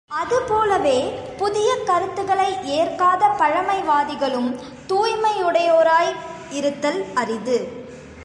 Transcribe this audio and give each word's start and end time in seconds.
அதுபோலவே 0.09 0.97
புதியக் 1.37 1.85
கருத்துக்களை 1.85 2.47
ஏற்காத 2.63 3.27
பழமைவாதிகளும் 3.39 4.49
தூய்மை 4.87 5.43
யுடையோராய் 5.43 6.11
இருத்தல் 6.51 7.05
அரிது. 7.15 7.57